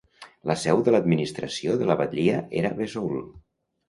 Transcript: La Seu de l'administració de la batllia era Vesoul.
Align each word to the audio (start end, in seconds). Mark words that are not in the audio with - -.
La 0.51 0.53
Seu 0.59 0.79
de 0.87 0.93
l'administració 0.95 1.75
de 1.81 1.89
la 1.89 1.97
batllia 1.99 2.39
era 2.63 2.73
Vesoul. 2.81 3.21